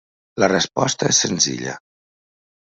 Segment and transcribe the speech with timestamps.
[0.43, 1.77] La resposta és senzilla.